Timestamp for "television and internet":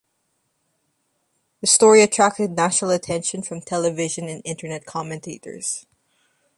3.61-4.83